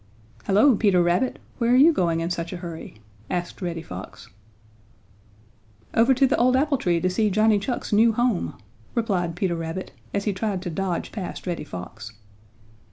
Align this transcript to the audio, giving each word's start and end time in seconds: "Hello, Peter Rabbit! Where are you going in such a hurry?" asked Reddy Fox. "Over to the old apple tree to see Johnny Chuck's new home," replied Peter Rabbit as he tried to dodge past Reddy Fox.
"Hello, 0.45 0.75
Peter 0.75 0.99
Rabbit! 1.03 1.37
Where 1.59 1.71
are 1.71 1.75
you 1.75 1.93
going 1.93 2.21
in 2.21 2.31
such 2.31 2.51
a 2.51 2.57
hurry?" 2.57 2.95
asked 3.29 3.61
Reddy 3.61 3.83
Fox. 3.83 4.31
"Over 5.93 6.15
to 6.15 6.25
the 6.25 6.35
old 6.37 6.55
apple 6.55 6.79
tree 6.79 6.99
to 6.99 7.07
see 7.07 7.29
Johnny 7.29 7.59
Chuck's 7.59 7.93
new 7.93 8.11
home," 8.11 8.55
replied 8.95 9.35
Peter 9.35 9.55
Rabbit 9.55 9.91
as 10.11 10.23
he 10.23 10.33
tried 10.33 10.63
to 10.63 10.71
dodge 10.71 11.11
past 11.11 11.45
Reddy 11.45 11.65
Fox. 11.65 12.13